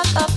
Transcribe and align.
fuck 0.04 0.22
up. 0.22 0.27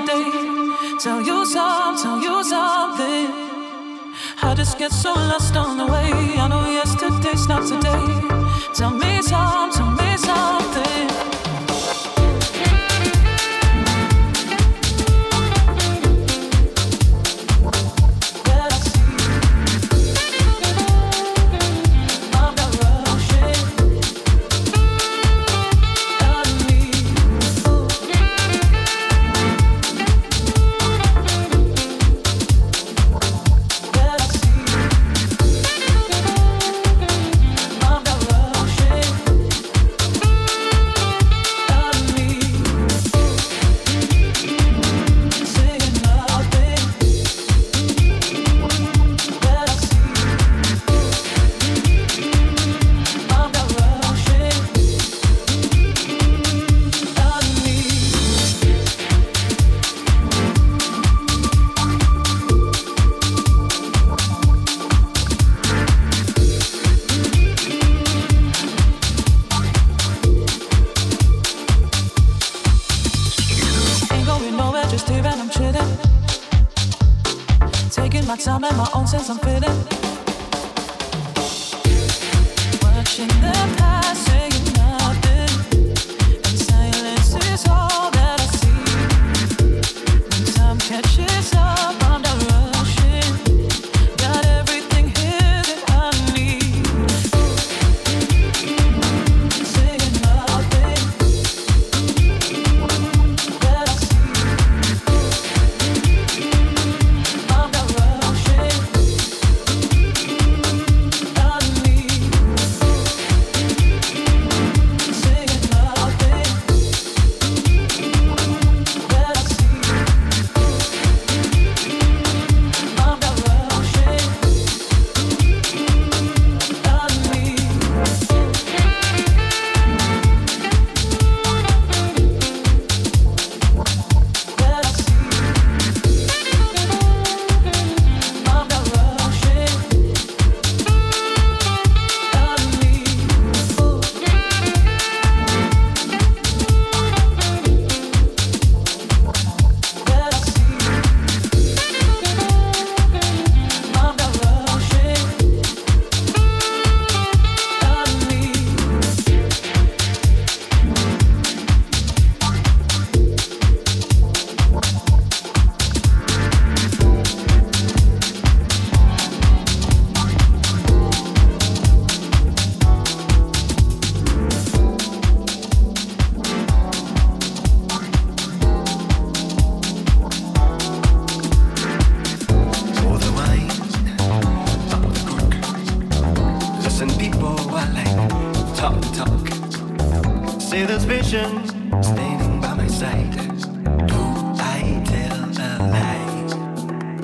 today. 0.00 0.30
Tell 0.98 1.20
you 1.22 1.46
some, 1.46 1.96
tell 1.96 2.20
you 2.20 2.44
something. 2.44 3.48
I 4.42 4.54
just 4.56 4.78
get 4.78 4.92
so 4.92 5.12
lost 5.12 5.56
on 5.56 5.76
the 5.78 5.86
way. 5.86 6.10
I 6.38 6.48
know 6.48 6.68
yesterday's 6.70 7.48
not 7.48 7.66
today. 7.66 8.04
Tell 8.74 8.90
me 8.90 9.22
some. 9.22 9.77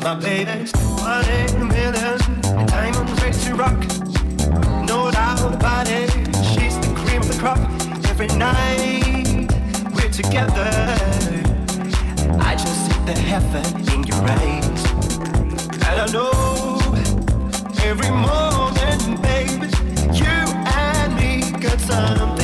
my 0.04 0.14
baby. 0.16 0.68
One 1.00 1.24
in 1.30 1.62
a 1.62 1.64
million, 1.64 2.18
diamonds 2.66 3.22
ready 3.22 3.38
to 3.38 3.54
rock. 3.54 3.80
No 4.86 5.10
doubt 5.10 5.54
about 5.54 5.88
it, 5.88 6.10
she's 6.44 6.78
the 6.80 6.92
cream 6.94 7.22
of 7.22 7.28
the 7.28 7.38
crop. 7.40 7.58
Every 8.10 8.26
night 8.36 9.48
we're 9.94 10.10
together. 10.10 10.68
I 12.38 12.52
just 12.52 12.84
see 12.84 13.00
the 13.06 13.18
heaven 13.18 13.64
in 13.94 14.04
your 14.04 14.22
eyes, 14.28 14.84
and 15.88 16.00
I 16.02 16.06
know 16.12 16.30
every 17.82 18.10
baby, 19.22 19.68
you 20.12 20.36
and 20.84 21.16
me 21.16 21.50
got 21.62 21.80
something. 21.80 22.43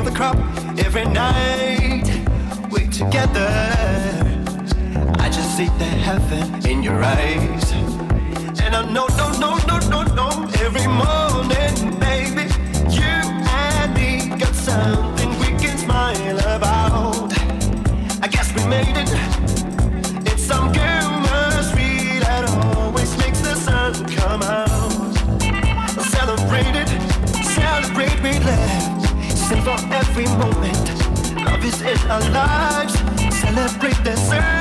of 0.00 0.06
the 0.06 0.16
crop. 0.16 0.36
Every 0.78 1.04
night 1.04 2.08
we're 2.70 2.90
together. 2.90 3.50
I 5.18 5.28
just 5.28 5.56
see 5.56 5.68
the 5.78 5.90
heaven 6.08 6.66
in 6.66 6.82
your 6.82 7.02
eyes. 7.02 7.72
And 8.62 8.74
I 8.74 8.82
know, 8.94 9.06
no, 9.20 9.28
no, 9.38 9.58
no, 9.70 9.78
no, 9.94 10.02
no. 10.20 10.28
Every 10.64 10.86
morning, 11.02 11.98
baby, 11.98 12.46
you 12.96 13.02
and 13.02 13.94
me 13.94 14.38
got 14.38 14.54
something 14.54 15.19
every 30.10 30.26
moment. 30.36 30.86
Love 31.44 31.64
is 31.64 31.80
in 31.82 32.10
our 32.10 32.20
lives. 32.30 32.94
Celebrate 33.38 34.02
the 34.02 34.16
sunshine 34.16 34.59